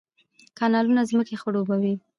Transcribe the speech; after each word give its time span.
کانالونه 0.57 1.01
ځمکې 1.09 1.35
خړوبوي 1.41 1.93